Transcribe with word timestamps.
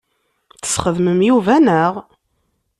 Tesxedmem 0.61 1.19
Yuba, 1.27 1.55
naɣ? 1.59 1.93